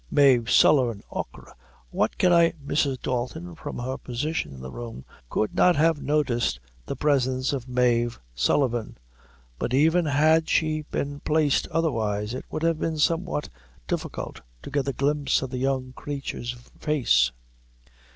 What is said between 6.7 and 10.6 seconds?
the presence of Mave Sullivan, but even had